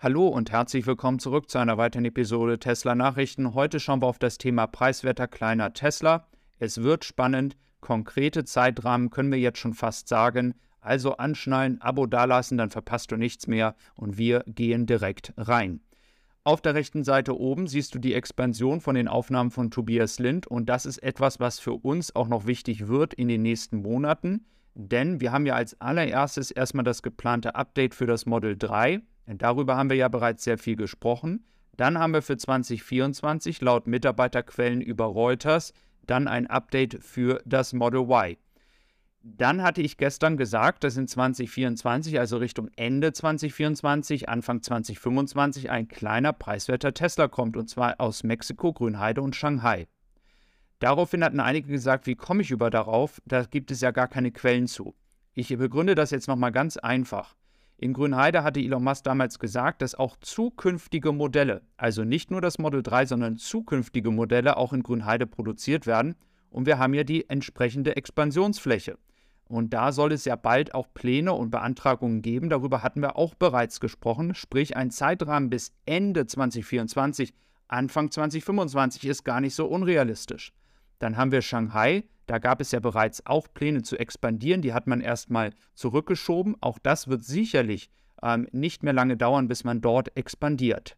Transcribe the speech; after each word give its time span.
Hallo 0.00 0.28
und 0.28 0.52
herzlich 0.52 0.86
willkommen 0.86 1.18
zurück 1.18 1.50
zu 1.50 1.58
einer 1.58 1.76
weiteren 1.76 2.04
Episode 2.04 2.60
Tesla 2.60 2.94
Nachrichten. 2.94 3.54
Heute 3.54 3.80
schauen 3.80 4.00
wir 4.00 4.06
auf 4.06 4.20
das 4.20 4.38
Thema 4.38 4.68
preiswerter 4.68 5.26
kleiner 5.26 5.72
Tesla. 5.72 6.28
Es 6.60 6.84
wird 6.84 7.04
spannend. 7.04 7.56
Konkrete 7.80 8.44
Zeitrahmen 8.44 9.10
können 9.10 9.32
wir 9.32 9.40
jetzt 9.40 9.58
schon 9.58 9.74
fast 9.74 10.06
sagen. 10.06 10.54
Also 10.80 11.16
anschnallen, 11.16 11.80
Abo 11.80 12.06
dalassen, 12.06 12.58
dann 12.58 12.70
verpasst 12.70 13.10
du 13.10 13.16
nichts 13.16 13.48
mehr 13.48 13.74
und 13.96 14.18
wir 14.18 14.44
gehen 14.46 14.86
direkt 14.86 15.32
rein. 15.36 15.80
Auf 16.44 16.60
der 16.60 16.76
rechten 16.76 17.02
Seite 17.02 17.36
oben 17.36 17.66
siehst 17.66 17.92
du 17.92 17.98
die 17.98 18.14
Expansion 18.14 18.80
von 18.80 18.94
den 18.94 19.08
Aufnahmen 19.08 19.50
von 19.50 19.72
Tobias 19.72 20.20
Lind 20.20 20.46
und 20.46 20.68
das 20.68 20.86
ist 20.86 20.98
etwas, 20.98 21.40
was 21.40 21.58
für 21.58 21.72
uns 21.72 22.14
auch 22.14 22.28
noch 22.28 22.46
wichtig 22.46 22.86
wird 22.86 23.14
in 23.14 23.26
den 23.26 23.42
nächsten 23.42 23.82
Monaten, 23.82 24.46
denn 24.76 25.20
wir 25.20 25.32
haben 25.32 25.44
ja 25.44 25.56
als 25.56 25.80
allererstes 25.80 26.52
erstmal 26.52 26.84
das 26.84 27.02
geplante 27.02 27.56
Update 27.56 27.96
für 27.96 28.06
das 28.06 28.26
Model 28.26 28.56
3 28.56 29.02
Darüber 29.36 29.76
haben 29.76 29.90
wir 29.90 29.96
ja 29.96 30.08
bereits 30.08 30.44
sehr 30.44 30.58
viel 30.58 30.76
gesprochen. 30.76 31.44
Dann 31.76 31.98
haben 31.98 32.14
wir 32.14 32.22
für 32.22 32.36
2024 32.36 33.60
laut 33.60 33.86
Mitarbeiterquellen 33.86 34.80
über 34.80 35.04
Reuters 35.04 35.72
dann 36.06 36.26
ein 36.26 36.46
Update 36.46 37.02
für 37.02 37.40
das 37.44 37.72
Model 37.72 38.00
Y. 38.00 38.36
Dann 39.22 39.62
hatte 39.62 39.82
ich 39.82 39.98
gestern 39.98 40.36
gesagt, 40.36 40.84
dass 40.84 40.96
in 40.96 41.06
2024, 41.06 42.18
also 42.18 42.38
Richtung 42.38 42.70
Ende 42.76 43.12
2024, 43.12 44.28
Anfang 44.28 44.62
2025, 44.62 45.70
ein 45.70 45.88
kleiner 45.88 46.32
preiswerter 46.32 46.94
Tesla 46.94 47.28
kommt, 47.28 47.56
und 47.56 47.68
zwar 47.68 48.00
aus 48.00 48.22
Mexiko, 48.22 48.72
Grünheide 48.72 49.20
und 49.20 49.36
Shanghai. 49.36 49.86
Daraufhin 50.78 51.24
hatten 51.24 51.40
einige 51.40 51.68
gesagt, 51.68 52.06
wie 52.06 52.14
komme 52.14 52.42
ich 52.42 52.50
über 52.50 52.70
darauf? 52.70 53.20
Da 53.26 53.42
gibt 53.42 53.70
es 53.70 53.80
ja 53.80 53.90
gar 53.90 54.08
keine 54.08 54.30
Quellen 54.30 54.68
zu. 54.68 54.94
Ich 55.34 55.48
begründe 55.48 55.94
das 55.94 56.10
jetzt 56.10 56.28
nochmal 56.28 56.52
ganz 56.52 56.76
einfach. 56.76 57.34
In 57.80 57.92
Grünheide 57.92 58.42
hatte 58.42 58.58
Elon 58.58 58.82
Musk 58.82 59.04
damals 59.04 59.38
gesagt, 59.38 59.82
dass 59.82 59.94
auch 59.94 60.16
zukünftige 60.16 61.12
Modelle, 61.12 61.62
also 61.76 62.02
nicht 62.02 62.28
nur 62.32 62.40
das 62.40 62.58
Model 62.58 62.82
3, 62.82 63.06
sondern 63.06 63.36
zukünftige 63.36 64.10
Modelle 64.10 64.56
auch 64.56 64.72
in 64.72 64.82
Grünheide 64.82 65.28
produziert 65.28 65.86
werden. 65.86 66.16
Und 66.50 66.66
wir 66.66 66.78
haben 66.80 66.92
ja 66.92 67.04
die 67.04 67.30
entsprechende 67.30 67.94
Expansionsfläche. 67.94 68.98
Und 69.44 69.72
da 69.72 69.92
soll 69.92 70.12
es 70.12 70.24
ja 70.24 70.34
bald 70.34 70.74
auch 70.74 70.92
Pläne 70.92 71.32
und 71.34 71.50
Beantragungen 71.50 72.20
geben. 72.20 72.50
Darüber 72.50 72.82
hatten 72.82 73.00
wir 73.00 73.16
auch 73.16 73.34
bereits 73.36 73.78
gesprochen. 73.78 74.34
Sprich, 74.34 74.76
ein 74.76 74.90
Zeitrahmen 74.90 75.48
bis 75.48 75.72
Ende 75.86 76.26
2024, 76.26 77.32
Anfang 77.68 78.10
2025 78.10 79.06
ist 79.06 79.22
gar 79.22 79.40
nicht 79.40 79.54
so 79.54 79.66
unrealistisch. 79.66 80.52
Dann 80.98 81.16
haben 81.16 81.30
wir 81.30 81.42
Shanghai, 81.42 82.04
da 82.28 82.38
gab 82.38 82.60
es 82.60 82.72
ja 82.72 82.80
bereits 82.80 83.24
auch 83.26 83.48
Pläne 83.52 83.82
zu 83.82 83.98
expandieren, 83.98 84.62
die 84.62 84.74
hat 84.74 84.86
man 84.86 85.00
erstmal 85.00 85.50
zurückgeschoben. 85.74 86.56
Auch 86.60 86.78
das 86.78 87.08
wird 87.08 87.24
sicherlich 87.24 87.90
ähm, 88.22 88.46
nicht 88.52 88.82
mehr 88.82 88.92
lange 88.92 89.16
dauern, 89.16 89.48
bis 89.48 89.64
man 89.64 89.80
dort 89.80 90.16
expandiert. 90.16 90.96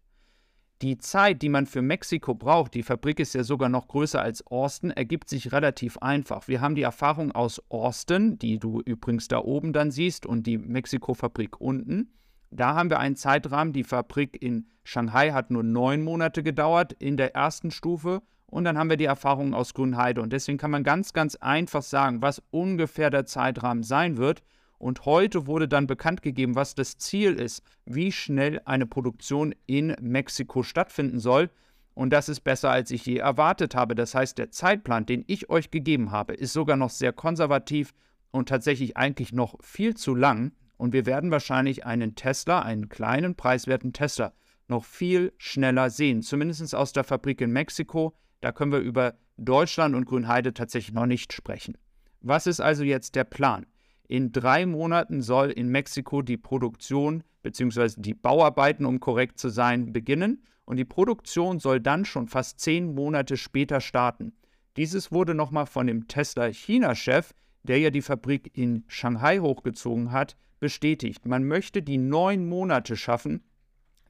Die 0.82 0.98
Zeit, 0.98 1.42
die 1.42 1.50
man 1.50 1.66
für 1.66 1.82
Mexiko 1.82 2.34
braucht, 2.34 2.74
die 2.74 2.82
Fabrik 2.82 3.20
ist 3.20 3.34
ja 3.34 3.44
sogar 3.44 3.68
noch 3.68 3.86
größer 3.86 4.20
als 4.20 4.46
Austin, 4.46 4.90
ergibt 4.90 5.28
sich 5.28 5.52
relativ 5.52 5.98
einfach. 5.98 6.48
Wir 6.48 6.62
haben 6.62 6.74
die 6.74 6.82
Erfahrung 6.82 7.32
aus 7.32 7.62
Austin, 7.68 8.38
die 8.38 8.58
du 8.58 8.80
übrigens 8.80 9.28
da 9.28 9.38
oben 9.38 9.72
dann 9.72 9.90
siehst, 9.90 10.26
und 10.26 10.46
die 10.46 10.58
Mexiko-Fabrik 10.58 11.60
unten. 11.60 12.14
Da 12.50 12.74
haben 12.74 12.90
wir 12.90 12.98
einen 12.98 13.14
Zeitrahmen. 13.14 13.72
Die 13.72 13.84
Fabrik 13.84 14.42
in 14.42 14.66
Shanghai 14.82 15.30
hat 15.30 15.50
nur 15.50 15.62
neun 15.62 16.02
Monate 16.02 16.42
gedauert 16.42 16.92
in 16.94 17.16
der 17.16 17.34
ersten 17.34 17.70
Stufe 17.70 18.22
und 18.50 18.64
dann 18.64 18.76
haben 18.76 18.90
wir 18.90 18.96
die 18.96 19.04
Erfahrungen 19.04 19.54
aus 19.54 19.74
Grünheide. 19.74 20.20
Und 20.20 20.32
deswegen 20.32 20.58
kann 20.58 20.70
man 20.70 20.82
ganz, 20.82 21.12
ganz 21.12 21.36
einfach 21.36 21.82
sagen, 21.82 22.20
was 22.20 22.42
ungefähr 22.50 23.10
der 23.10 23.26
Zeitrahmen 23.26 23.82
sein 23.82 24.16
wird. 24.16 24.42
Und 24.78 25.04
heute 25.04 25.46
wurde 25.46 25.68
dann 25.68 25.86
bekannt 25.86 26.22
gegeben, 26.22 26.54
was 26.54 26.74
das 26.74 26.98
Ziel 26.98 27.34
ist, 27.34 27.62
wie 27.84 28.12
schnell 28.12 28.60
eine 28.64 28.86
Produktion 28.86 29.54
in 29.66 29.94
Mexiko 30.00 30.62
stattfinden 30.62 31.20
soll. 31.20 31.50
Und 31.94 32.12
das 32.12 32.28
ist 32.28 32.40
besser, 32.40 32.70
als 32.70 32.90
ich 32.90 33.04
je 33.04 33.18
erwartet 33.18 33.74
habe. 33.74 33.94
Das 33.94 34.14
heißt, 34.14 34.38
der 34.38 34.50
Zeitplan, 34.50 35.06
den 35.06 35.24
ich 35.26 35.50
euch 35.50 35.70
gegeben 35.70 36.10
habe, 36.10 36.34
ist 36.34 36.52
sogar 36.52 36.76
noch 36.76 36.90
sehr 36.90 37.12
konservativ 37.12 37.92
und 38.30 38.48
tatsächlich 38.48 38.96
eigentlich 38.96 39.32
noch 39.32 39.56
viel 39.62 39.94
zu 39.94 40.14
lang. 40.14 40.52
Und 40.76 40.92
wir 40.94 41.04
werden 41.04 41.30
wahrscheinlich 41.30 41.84
einen 41.84 42.14
Tesla, 42.14 42.60
einen 42.62 42.88
kleinen 42.88 43.34
preiswerten 43.34 43.92
Tesla, 43.92 44.32
noch 44.66 44.84
viel 44.84 45.34
schneller 45.36 45.90
sehen. 45.90 46.22
Zumindest 46.22 46.74
aus 46.74 46.92
der 46.92 47.04
Fabrik 47.04 47.42
in 47.42 47.52
Mexiko. 47.52 48.14
Da 48.40 48.52
können 48.52 48.72
wir 48.72 48.80
über 48.80 49.14
Deutschland 49.36 49.94
und 49.94 50.06
Grünheide 50.06 50.54
tatsächlich 50.54 50.94
noch 50.94 51.06
nicht 51.06 51.32
sprechen. 51.32 51.76
Was 52.20 52.46
ist 52.46 52.60
also 52.60 52.84
jetzt 52.84 53.14
der 53.14 53.24
Plan? 53.24 53.66
In 54.06 54.32
drei 54.32 54.66
Monaten 54.66 55.22
soll 55.22 55.50
in 55.50 55.68
Mexiko 55.68 56.22
die 56.22 56.36
Produktion 56.36 57.22
bzw. 57.42 57.94
die 57.96 58.14
Bauarbeiten, 58.14 58.84
um 58.84 59.00
korrekt 59.00 59.38
zu 59.38 59.48
sein, 59.48 59.92
beginnen 59.92 60.42
und 60.64 60.76
die 60.76 60.84
Produktion 60.84 61.58
soll 61.58 61.80
dann 61.80 62.04
schon 62.04 62.28
fast 62.28 62.60
zehn 62.60 62.94
Monate 62.94 63.36
später 63.36 63.80
starten. 63.80 64.32
Dieses 64.76 65.10
wurde 65.10 65.34
nochmal 65.34 65.66
von 65.66 65.86
dem 65.86 66.06
Tesla-China-Chef, 66.06 67.32
der 67.62 67.78
ja 67.78 67.90
die 67.90 68.02
Fabrik 68.02 68.56
in 68.56 68.84
Shanghai 68.86 69.38
hochgezogen 69.38 70.12
hat, 70.12 70.36
bestätigt. 70.60 71.26
Man 71.26 71.44
möchte 71.44 71.82
die 71.82 71.98
neun 71.98 72.48
Monate 72.48 72.96
schaffen, 72.96 73.42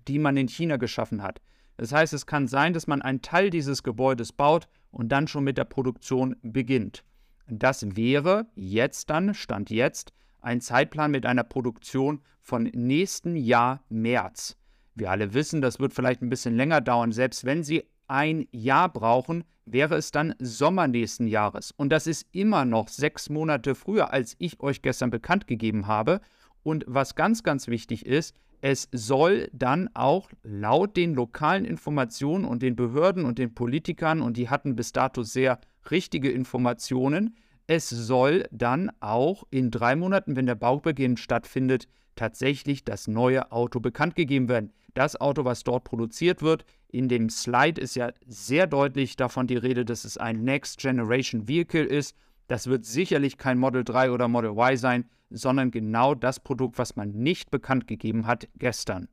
die 0.06 0.18
man 0.18 0.36
in 0.36 0.48
China 0.48 0.76
geschaffen 0.76 1.22
hat. 1.22 1.40
Das 1.80 1.92
heißt, 1.92 2.12
es 2.12 2.26
kann 2.26 2.46
sein, 2.46 2.74
dass 2.74 2.86
man 2.86 3.00
einen 3.00 3.22
Teil 3.22 3.48
dieses 3.48 3.82
Gebäudes 3.82 4.34
baut 4.34 4.68
und 4.90 5.08
dann 5.08 5.26
schon 5.26 5.44
mit 5.44 5.56
der 5.56 5.64
Produktion 5.64 6.36
beginnt. 6.42 7.04
Das 7.48 7.96
wäre 7.96 8.48
jetzt 8.54 9.08
dann, 9.08 9.32
Stand 9.32 9.70
jetzt, 9.70 10.12
ein 10.42 10.60
Zeitplan 10.60 11.10
mit 11.10 11.24
einer 11.24 11.42
Produktion 11.42 12.20
von 12.42 12.64
nächsten 12.64 13.34
Jahr 13.34 13.82
März. 13.88 14.58
Wir 14.94 15.10
alle 15.10 15.32
wissen, 15.32 15.62
das 15.62 15.80
wird 15.80 15.94
vielleicht 15.94 16.20
ein 16.20 16.28
bisschen 16.28 16.54
länger 16.54 16.82
dauern. 16.82 17.12
Selbst 17.12 17.46
wenn 17.46 17.64
Sie 17.64 17.88
ein 18.08 18.46
Jahr 18.52 18.92
brauchen, 18.92 19.44
wäre 19.64 19.94
es 19.94 20.10
dann 20.10 20.34
Sommer 20.38 20.86
nächsten 20.86 21.28
Jahres. 21.28 21.72
Und 21.74 21.88
das 21.88 22.06
ist 22.06 22.26
immer 22.32 22.66
noch 22.66 22.88
sechs 22.88 23.30
Monate 23.30 23.74
früher, 23.74 24.12
als 24.12 24.36
ich 24.38 24.60
euch 24.60 24.82
gestern 24.82 25.08
bekannt 25.08 25.46
gegeben 25.46 25.86
habe. 25.86 26.20
Und 26.62 26.84
was 26.86 27.14
ganz, 27.14 27.42
ganz 27.42 27.68
wichtig 27.68 28.04
ist, 28.04 28.36
es 28.60 28.88
soll 28.92 29.48
dann 29.52 29.88
auch 29.94 30.30
laut 30.42 30.96
den 30.96 31.14
lokalen 31.14 31.64
Informationen 31.64 32.44
und 32.44 32.62
den 32.62 32.76
Behörden 32.76 33.24
und 33.24 33.38
den 33.38 33.54
Politikern, 33.54 34.20
und 34.20 34.36
die 34.36 34.48
hatten 34.48 34.76
bis 34.76 34.92
dato 34.92 35.22
sehr 35.22 35.60
richtige 35.90 36.30
Informationen, 36.30 37.36
es 37.66 37.88
soll 37.88 38.48
dann 38.50 38.90
auch 39.00 39.44
in 39.50 39.70
drei 39.70 39.94
Monaten, 39.94 40.34
wenn 40.34 40.46
der 40.46 40.56
Baubeginn 40.56 41.16
stattfindet, 41.16 41.86
tatsächlich 42.16 42.84
das 42.84 43.06
neue 43.06 43.52
Auto 43.52 43.80
bekannt 43.80 44.16
gegeben 44.16 44.48
werden. 44.48 44.72
Das 44.94 45.20
Auto, 45.20 45.44
was 45.44 45.62
dort 45.62 45.84
produziert 45.84 46.42
wird, 46.42 46.64
in 46.88 47.08
dem 47.08 47.30
Slide 47.30 47.80
ist 47.80 47.94
ja 47.94 48.10
sehr 48.26 48.66
deutlich 48.66 49.16
davon 49.16 49.46
die 49.46 49.56
Rede, 49.56 49.84
dass 49.84 50.04
es 50.04 50.18
ein 50.18 50.42
Next 50.42 50.80
Generation 50.80 51.46
Vehicle 51.46 51.84
ist. 51.84 52.16
Das 52.50 52.66
wird 52.66 52.84
sicherlich 52.84 53.38
kein 53.38 53.58
Model 53.58 53.84
3 53.84 54.10
oder 54.10 54.26
Model 54.26 54.50
Y 54.50 54.76
sein, 54.76 55.04
sondern 55.30 55.70
genau 55.70 56.16
das 56.16 56.40
Produkt, 56.40 56.78
was 56.78 56.96
man 56.96 57.12
nicht 57.12 57.52
bekannt 57.52 57.86
gegeben 57.86 58.26
hat 58.26 58.48
gestern. 58.56 59.06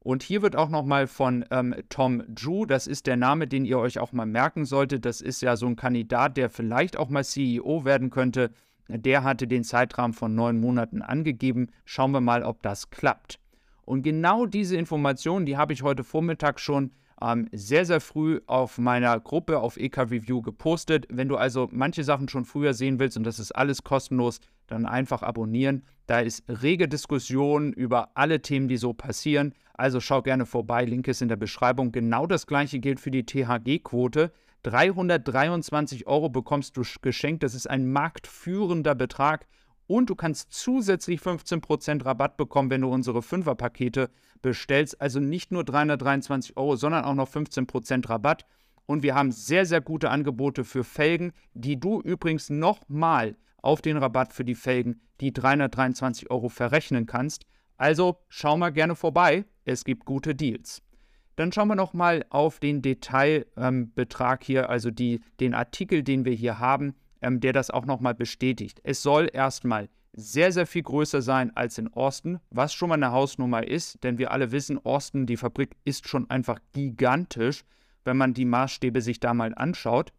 Und 0.00 0.24
hier 0.24 0.42
wird 0.42 0.56
auch 0.56 0.68
nochmal 0.68 1.06
von 1.06 1.44
ähm, 1.52 1.72
Tom 1.88 2.24
Drew, 2.26 2.66
das 2.66 2.88
ist 2.88 3.06
der 3.06 3.16
Name, 3.16 3.46
den 3.46 3.64
ihr 3.64 3.78
euch 3.78 4.00
auch 4.00 4.10
mal 4.10 4.26
merken 4.26 4.64
solltet. 4.64 5.04
Das 5.04 5.20
ist 5.20 5.40
ja 5.40 5.54
so 5.54 5.66
ein 5.66 5.76
Kandidat, 5.76 6.36
der 6.36 6.50
vielleicht 6.50 6.96
auch 6.96 7.10
mal 7.10 7.22
CEO 7.22 7.84
werden 7.84 8.10
könnte. 8.10 8.50
Der 8.88 9.22
hatte 9.22 9.46
den 9.46 9.62
Zeitrahmen 9.62 10.12
von 10.12 10.34
neun 10.34 10.58
Monaten 10.58 11.00
angegeben. 11.00 11.68
Schauen 11.84 12.10
wir 12.10 12.20
mal, 12.20 12.42
ob 12.42 12.60
das 12.62 12.90
klappt. 12.90 13.38
Und 13.84 14.02
genau 14.02 14.46
diese 14.46 14.76
Informationen, 14.76 15.46
die 15.46 15.56
habe 15.56 15.74
ich 15.74 15.84
heute 15.84 16.02
Vormittag 16.02 16.58
schon 16.58 16.90
ähm, 17.20 17.48
sehr, 17.52 17.84
sehr 17.84 18.00
früh 18.00 18.40
auf 18.46 18.78
meiner 18.78 19.18
Gruppe 19.20 19.58
auf 19.58 19.76
EK 19.76 19.98
Review 19.98 20.42
gepostet. 20.42 21.06
Wenn 21.10 21.28
du 21.28 21.36
also 21.36 21.68
manche 21.70 22.04
Sachen 22.04 22.28
schon 22.28 22.44
früher 22.44 22.74
sehen 22.74 22.98
willst 22.98 23.16
und 23.16 23.24
das 23.24 23.38
ist 23.38 23.52
alles 23.52 23.82
kostenlos, 23.82 24.40
dann 24.66 24.86
einfach 24.86 25.22
abonnieren. 25.22 25.84
Da 26.06 26.20
ist 26.20 26.44
rege 26.48 26.88
Diskussion 26.88 27.72
über 27.72 28.10
alle 28.14 28.40
Themen, 28.40 28.68
die 28.68 28.76
so 28.76 28.92
passieren. 28.92 29.54
Also 29.74 30.00
schau 30.00 30.22
gerne 30.22 30.46
vorbei, 30.46 30.84
Link 30.84 31.08
ist 31.08 31.22
in 31.22 31.28
der 31.28 31.36
Beschreibung. 31.36 31.92
Genau 31.92 32.26
das 32.26 32.46
gleiche 32.46 32.78
gilt 32.78 33.00
für 33.00 33.10
die 33.10 33.24
THG-Quote. 33.24 34.32
323 34.64 36.06
Euro 36.06 36.28
bekommst 36.28 36.76
du 36.76 36.82
geschenkt. 37.00 37.42
Das 37.42 37.54
ist 37.54 37.68
ein 37.68 37.90
marktführender 37.90 38.94
Betrag 38.94 39.46
und 39.86 40.10
du 40.10 40.14
kannst 40.14 40.52
zusätzlich 40.52 41.20
15% 41.20 42.04
Rabatt 42.04 42.36
bekommen, 42.36 42.70
wenn 42.70 42.82
du 42.82 42.88
unsere 42.88 43.20
5er-Pakete 43.20 44.10
bestellst. 44.42 45.00
Also 45.00 45.20
nicht 45.20 45.52
nur 45.52 45.64
323 45.64 46.56
Euro, 46.56 46.76
sondern 46.76 47.04
auch 47.04 47.14
noch 47.14 47.28
15% 47.28 48.08
Rabatt. 48.08 48.46
Und 48.86 49.02
wir 49.02 49.14
haben 49.14 49.32
sehr, 49.32 49.66
sehr 49.66 49.80
gute 49.80 50.10
Angebote 50.10 50.64
für 50.64 50.84
Felgen, 50.84 51.32
die 51.52 51.78
du 51.78 52.00
übrigens 52.00 52.48
nochmal 52.48 53.36
auf 53.60 53.82
den 53.82 53.96
Rabatt 53.96 54.32
für 54.32 54.44
die 54.44 54.54
Felgen, 54.54 55.00
die 55.20 55.32
323 55.32 56.30
Euro 56.30 56.48
verrechnen 56.48 57.06
kannst. 57.06 57.44
Also 57.76 58.18
schau 58.28 58.56
mal 58.56 58.70
gerne 58.70 58.96
vorbei, 58.96 59.44
es 59.64 59.84
gibt 59.84 60.04
gute 60.04 60.34
Deals. 60.34 60.82
Dann 61.36 61.52
schauen 61.52 61.68
wir 61.68 61.76
nochmal 61.76 62.24
auf 62.30 62.58
den 62.58 62.82
Detailbetrag 62.82 64.40
ähm, 64.40 64.46
hier, 64.46 64.70
also 64.70 64.90
die, 64.90 65.20
den 65.38 65.54
Artikel, 65.54 66.02
den 66.02 66.24
wir 66.24 66.32
hier 66.32 66.58
haben 66.58 66.94
ähm, 67.22 67.40
der 67.40 67.52
das 67.52 67.70
auch 67.70 67.86
nochmal 67.86 68.14
bestätigt. 68.14 68.80
Es 68.84 69.02
soll 69.02 69.28
erstmal 69.32 69.88
sehr, 70.18 70.52
sehr 70.52 70.66
viel 70.66 70.82
größer 70.82 71.22
sein 71.22 71.56
als 71.56 71.78
in 71.78 71.92
Austin, 71.92 72.40
was 72.50 72.74
schon 72.74 72.88
mal 72.88 72.96
eine 72.96 73.12
Hausnummer 73.12 73.66
ist, 73.66 74.02
denn 74.02 74.18
wir 74.18 74.32
alle 74.32 74.50
wissen, 74.50 74.84
Austin, 74.84 75.26
die 75.26 75.36
Fabrik 75.36 75.76
ist 75.84 76.08
schon 76.08 76.28
einfach 76.28 76.58
gigantisch, 76.72 77.64
wenn 78.04 78.16
man 78.16 78.34
die 78.34 78.44
Maßstäbe 78.44 79.00
sich 79.00 79.20
da 79.20 79.32
mal 79.32 79.54
anschaut. 79.54 80.12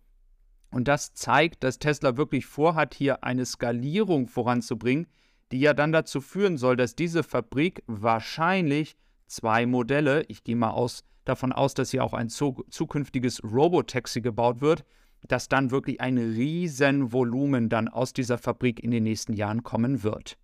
Und 0.71 0.87
das 0.87 1.13
zeigt, 1.13 1.63
dass 1.63 1.79
Tesla 1.79 2.15
wirklich 2.15 2.45
vorhat, 2.45 2.93
hier 2.93 3.23
eine 3.23 3.45
Skalierung 3.45 4.27
voranzubringen, 4.27 5.07
die 5.51 5.59
ja 5.59 5.73
dann 5.73 5.91
dazu 5.91 6.21
führen 6.21 6.57
soll, 6.57 6.77
dass 6.77 6.95
diese 6.95 7.23
Fabrik 7.23 7.83
wahrscheinlich 7.87 8.95
zwei 9.27 9.65
Modelle, 9.65 10.23
ich 10.27 10.43
gehe 10.43 10.55
mal 10.55 10.71
aus, 10.71 11.03
davon 11.25 11.51
aus, 11.51 11.73
dass 11.73 11.91
hier 11.91 12.03
auch 12.03 12.13
ein 12.13 12.29
zukünftiges 12.29 13.43
Robotaxi 13.43 14.21
gebaut 14.21 14.61
wird, 14.61 14.85
dass 15.27 15.47
dann 15.47 15.71
wirklich 15.71 16.01
ein 16.01 16.17
riesen 16.17 17.11
Volumen 17.11 17.69
dann 17.69 17.87
aus 17.87 18.13
dieser 18.13 18.37
Fabrik 18.37 18.83
in 18.83 18.91
den 18.91 19.03
nächsten 19.03 19.33
Jahren 19.33 19.63
kommen 19.63 20.03
wird. 20.03 20.37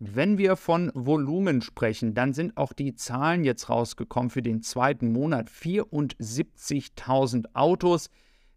Wenn 0.00 0.38
wir 0.38 0.56
von 0.56 0.90
Volumen 0.94 1.62
sprechen, 1.62 2.14
dann 2.14 2.34
sind 2.34 2.56
auch 2.56 2.72
die 2.72 2.94
Zahlen 2.94 3.44
jetzt 3.44 3.70
rausgekommen 3.70 4.30
für 4.30 4.42
den 4.42 4.60
zweiten 4.60 5.12
Monat. 5.12 5.48
74.000 5.48 7.54
Autos. 7.54 8.10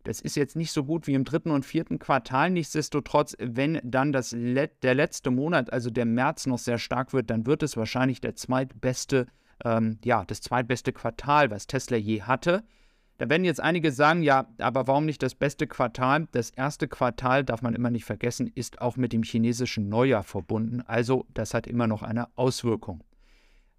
Das 0.03 0.19
ist 0.19 0.35
jetzt 0.35 0.55
nicht 0.55 0.71
so 0.71 0.83
gut 0.83 1.05
wie 1.05 1.13
im 1.13 1.25
dritten 1.25 1.51
und 1.51 1.65
vierten 1.65 1.99
Quartal. 1.99 2.49
Nichtsdestotrotz, 2.49 3.35
wenn 3.39 3.79
dann 3.83 4.11
das 4.11 4.31
Let 4.31 4.83
der 4.83 4.95
letzte 4.95 5.31
Monat, 5.31 5.71
also 5.71 5.89
der 5.89 6.05
März, 6.05 6.47
noch 6.47 6.59
sehr 6.59 6.79
stark 6.79 7.13
wird, 7.13 7.29
dann 7.29 7.45
wird 7.45 7.61
es 7.61 7.77
wahrscheinlich 7.77 8.19
der 8.19 8.35
zweitbeste, 8.35 9.27
ähm, 9.63 9.99
ja, 10.03 10.25
das 10.25 10.41
zweitbeste 10.41 10.91
Quartal, 10.91 11.51
was 11.51 11.67
Tesla 11.67 11.97
je 11.97 12.23
hatte. 12.23 12.63
Da 13.17 13.29
werden 13.29 13.45
jetzt 13.45 13.59
einige 13.59 13.91
sagen, 13.91 14.21
ja, 14.21 14.47
aber 14.59 14.87
warum 14.87 15.05
nicht 15.05 15.23
das 15.23 15.33
beste 15.33 15.65
Quartal? 15.65 16.27
Das 16.31 16.51
erste 16.51 16.87
Quartal, 16.87 17.43
darf 17.43 17.63
man 17.63 17.73
immer 17.73 17.89
nicht 17.89 18.05
vergessen, 18.05 18.51
ist 18.53 18.79
auch 18.79 18.95
mit 18.95 19.11
dem 19.11 19.23
chinesischen 19.23 19.89
Neujahr 19.89 20.23
verbunden. 20.23 20.81
Also 20.85 21.25
das 21.33 21.55
hat 21.55 21.65
immer 21.65 21.87
noch 21.87 22.03
eine 22.03 22.27
Auswirkung. 22.37 23.03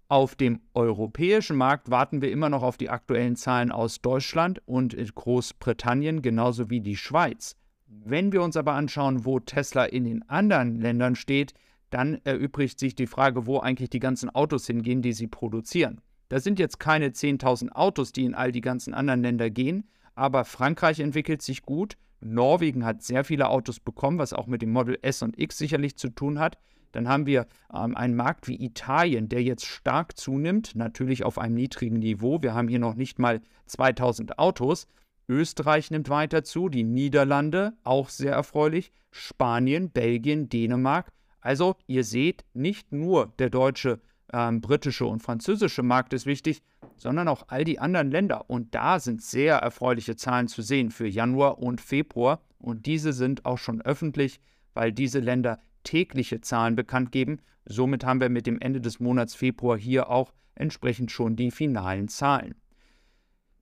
Auf 0.09 0.35
dem 0.35 0.59
europäischen 0.73 1.55
Markt 1.55 1.89
warten 1.89 2.21
wir 2.21 2.31
immer 2.31 2.49
noch 2.49 2.63
auf 2.63 2.77
die 2.77 2.89
aktuellen 2.89 3.35
Zahlen 3.35 3.71
aus 3.71 4.01
Deutschland 4.01 4.61
und 4.65 4.97
Großbritannien, 5.15 6.21
genauso 6.21 6.69
wie 6.69 6.81
die 6.81 6.97
Schweiz. 6.97 7.55
Wenn 7.85 8.33
wir 8.33 8.41
uns 8.41 8.57
aber 8.57 8.73
anschauen, 8.73 9.23
wo 9.23 9.39
Tesla 9.39 9.85
in 9.85 10.03
den 10.03 10.27
anderen 10.27 10.81
Ländern 10.81 11.15
steht, 11.15 11.53
dann 11.91 12.19
erübrigt 12.23 12.79
sich 12.79 12.95
die 12.95 13.07
Frage, 13.07 13.45
wo 13.45 13.59
eigentlich 13.59 13.89
die 13.89 13.99
ganzen 13.99 14.29
Autos 14.29 14.67
hingehen, 14.67 15.01
die 15.01 15.13
sie 15.13 15.27
produzieren. 15.27 16.01
Da 16.29 16.39
sind 16.39 16.59
jetzt 16.59 16.79
keine 16.79 17.09
10.000 17.09 17.71
Autos, 17.71 18.11
die 18.11 18.23
in 18.23 18.35
all 18.35 18.51
die 18.51 18.61
ganzen 18.61 18.93
anderen 18.93 19.21
Länder 19.21 19.49
gehen, 19.49 19.89
aber 20.15 20.45
Frankreich 20.45 20.99
entwickelt 20.99 21.41
sich 21.41 21.63
gut. 21.63 21.97
Norwegen 22.21 22.85
hat 22.85 23.01
sehr 23.01 23.23
viele 23.23 23.49
Autos 23.49 23.79
bekommen, 23.79 24.19
was 24.19 24.33
auch 24.33 24.45
mit 24.45 24.61
dem 24.61 24.71
Model 24.71 24.97
S 25.01 25.21
und 25.21 25.39
X 25.39 25.57
sicherlich 25.57 25.97
zu 25.97 26.09
tun 26.09 26.39
hat. 26.39 26.57
Dann 26.91 27.07
haben 27.07 27.25
wir 27.25 27.47
ähm, 27.73 27.95
einen 27.95 28.15
Markt 28.15 28.47
wie 28.47 28.63
Italien, 28.63 29.29
der 29.29 29.43
jetzt 29.43 29.65
stark 29.65 30.17
zunimmt, 30.17 30.75
natürlich 30.75 31.23
auf 31.23 31.37
einem 31.37 31.55
niedrigen 31.55 31.99
Niveau. 31.99 32.41
Wir 32.41 32.53
haben 32.53 32.67
hier 32.67 32.79
noch 32.79 32.95
nicht 32.95 33.19
mal 33.19 33.41
2000 33.67 34.39
Autos. 34.39 34.87
Österreich 35.27 35.91
nimmt 35.91 36.09
weiter 36.09 36.43
zu, 36.43 36.69
die 36.69 36.83
Niederlande 36.83 37.73
auch 37.83 38.09
sehr 38.09 38.33
erfreulich, 38.33 38.91
Spanien, 39.11 39.91
Belgien, 39.91 40.49
Dänemark. 40.49 41.11
Also 41.41 41.75
ihr 41.87 42.03
seht, 42.03 42.43
nicht 42.53 42.91
nur 42.91 43.33
der 43.39 43.49
deutsche, 43.49 44.01
ähm, 44.33 44.61
britische 44.61 45.05
und 45.05 45.21
französische 45.21 45.83
Markt 45.83 46.13
ist 46.13 46.25
wichtig, 46.25 46.61
sondern 46.97 47.27
auch 47.27 47.43
all 47.47 47.63
die 47.63 47.79
anderen 47.79 48.11
Länder. 48.11 48.49
Und 48.49 48.75
da 48.75 48.99
sind 48.99 49.21
sehr 49.21 49.57
erfreuliche 49.57 50.15
Zahlen 50.15 50.47
zu 50.47 50.61
sehen 50.61 50.91
für 50.91 51.07
Januar 51.07 51.59
und 51.59 51.81
Februar. 51.81 52.41
Und 52.57 52.85
diese 52.85 53.13
sind 53.13 53.45
auch 53.45 53.57
schon 53.57 53.81
öffentlich, 53.81 54.39
weil 54.73 54.91
diese 54.91 55.19
Länder 55.19 55.59
tägliche 55.83 56.41
Zahlen 56.41 56.75
bekannt 56.75 57.11
geben. 57.11 57.39
Somit 57.65 58.03
haben 58.03 58.21
wir 58.21 58.29
mit 58.29 58.47
dem 58.47 58.59
Ende 58.59 58.81
des 58.81 58.99
Monats 58.99 59.35
Februar 59.35 59.77
hier 59.77 60.09
auch 60.09 60.33
entsprechend 60.55 61.11
schon 61.11 61.35
die 61.35 61.51
finalen 61.51 62.07
Zahlen. 62.07 62.55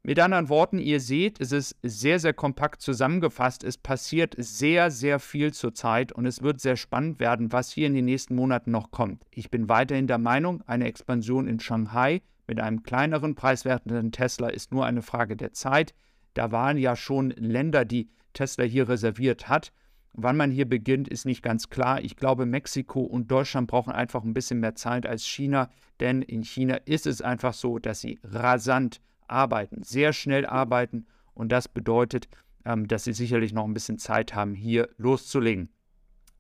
Mit 0.07 0.19
anderen 0.19 0.47
Worten, 0.47 0.79
ihr 0.79 1.01
seht, 1.01 1.41
es 1.41 1.51
ist 1.51 1.75
sehr, 1.83 2.17
sehr 2.19 2.31
kompakt 2.31 2.81
zusammengefasst. 2.81 3.65
Es 3.65 3.77
passiert 3.77 4.35
sehr, 4.37 4.89
sehr 4.89 5.19
viel 5.19 5.51
zurzeit 5.53 6.13
und 6.13 6.25
es 6.25 6.41
wird 6.41 6.61
sehr 6.61 6.77
spannend 6.77 7.19
werden, 7.19 7.51
was 7.51 7.73
hier 7.73 7.87
in 7.87 7.93
den 7.93 8.05
nächsten 8.05 8.33
Monaten 8.33 8.71
noch 8.71 8.89
kommt. 8.89 9.25
Ich 9.31 9.51
bin 9.51 9.67
weiterhin 9.67 10.07
der 10.07 10.17
Meinung, 10.17 10.63
eine 10.65 10.85
Expansion 10.85 11.45
in 11.45 11.59
Shanghai 11.59 12.21
mit 12.47 12.61
einem 12.61 12.83
kleineren 12.83 13.35
preiswertenden 13.35 14.13
Tesla 14.13 14.47
ist 14.47 14.71
nur 14.71 14.85
eine 14.85 15.01
Frage 15.01 15.35
der 15.35 15.51
Zeit. 15.51 15.93
Da 16.35 16.53
waren 16.53 16.77
ja 16.77 16.95
schon 16.95 17.31
Länder, 17.31 17.83
die 17.83 18.07
Tesla 18.31 18.63
hier 18.63 18.87
reserviert 18.87 19.49
hat. 19.49 19.73
Wann 20.13 20.37
man 20.37 20.51
hier 20.51 20.69
beginnt, 20.69 21.09
ist 21.09 21.25
nicht 21.25 21.43
ganz 21.43 21.69
klar. 21.69 22.01
Ich 22.01 22.15
glaube, 22.15 22.45
Mexiko 22.45 23.01
und 23.01 23.29
Deutschland 23.29 23.67
brauchen 23.67 23.91
einfach 23.91 24.23
ein 24.23 24.33
bisschen 24.33 24.61
mehr 24.61 24.75
Zeit 24.75 25.05
als 25.05 25.25
China, 25.25 25.69
denn 25.99 26.21
in 26.21 26.45
China 26.45 26.75
ist 26.85 27.07
es 27.07 27.21
einfach 27.21 27.53
so, 27.53 27.77
dass 27.77 27.99
sie 27.99 28.21
rasant 28.23 29.01
arbeiten, 29.27 29.83
sehr 29.83 30.13
schnell 30.13 30.45
arbeiten 30.45 31.05
und 31.33 31.51
das 31.51 31.67
bedeutet, 31.67 32.27
ähm, 32.65 32.87
dass 32.87 33.03
sie 33.03 33.13
sicherlich 33.13 33.53
noch 33.53 33.65
ein 33.65 33.73
bisschen 33.73 33.97
Zeit 33.97 34.35
haben, 34.35 34.53
hier 34.53 34.89
loszulegen. 34.97 35.69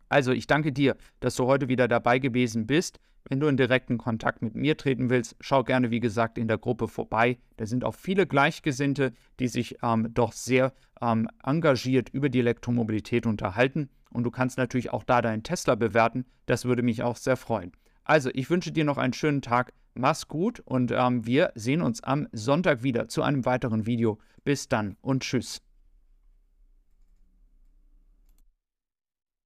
Also 0.09 0.31
ich 0.31 0.47
danke 0.47 0.71
dir, 0.71 0.95
dass 1.19 1.35
du 1.35 1.45
heute 1.45 1.67
wieder 1.67 1.87
dabei 1.87 2.19
gewesen 2.19 2.67
bist. 2.67 2.99
Wenn 3.29 3.41
du 3.41 3.47
in 3.47 3.57
direkten 3.57 3.97
Kontakt 3.97 4.41
mit 4.41 4.55
mir 4.55 4.77
treten 4.77 5.09
willst, 5.09 5.35
schau 5.41 5.63
gerne, 5.63 5.91
wie 5.91 5.99
gesagt, 5.99 6.37
in 6.37 6.47
der 6.47 6.57
Gruppe 6.57 6.87
vorbei. 6.87 7.37
Da 7.57 7.65
sind 7.65 7.83
auch 7.83 7.95
viele 7.95 8.25
Gleichgesinnte, 8.25 9.11
die 9.39 9.49
sich 9.49 9.77
ähm, 9.83 10.13
doch 10.13 10.31
sehr 10.31 10.73
ähm, 11.01 11.27
engagiert 11.43 12.09
über 12.09 12.29
die 12.29 12.39
Elektromobilität 12.39 13.25
unterhalten. 13.25 13.89
Und 14.11 14.23
du 14.23 14.31
kannst 14.31 14.57
natürlich 14.57 14.93
auch 14.93 15.03
da 15.03 15.21
deinen 15.21 15.43
Tesla 15.43 15.75
bewerten. 15.75 16.25
Das 16.45 16.63
würde 16.63 16.83
mich 16.83 17.03
auch 17.03 17.17
sehr 17.17 17.35
freuen. 17.35 17.73
Also, 18.07 18.29
ich 18.33 18.49
wünsche 18.49 18.71
dir 18.71 18.85
noch 18.85 18.97
einen 18.97 19.11
schönen 19.11 19.41
Tag. 19.41 19.73
Mach's 19.93 20.29
gut 20.29 20.61
und 20.61 20.91
ähm, 20.95 21.25
wir 21.25 21.51
sehen 21.55 21.81
uns 21.81 22.01
am 22.01 22.29
Sonntag 22.31 22.81
wieder 22.81 23.09
zu 23.09 23.21
einem 23.21 23.45
weiteren 23.45 23.85
Video. 23.85 24.17
Bis 24.45 24.69
dann 24.69 24.95
und 25.01 25.23
tschüss. 25.23 25.61